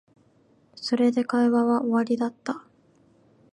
[0.73, 2.65] それで会話は終わりだった